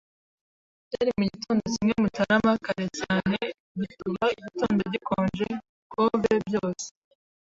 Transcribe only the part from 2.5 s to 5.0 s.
kare cyane- igituba, igitondo